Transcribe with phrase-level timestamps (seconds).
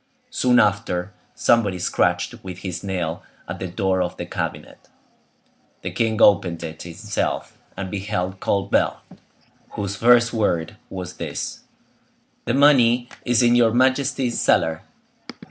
[0.31, 4.89] Soon after, somebody scratched with his nail at the door of the cabinet.
[5.83, 8.97] The king opened it himself, and beheld Colbert,
[9.73, 14.81] whose first word was this:—"The money is in your majesty's cellar."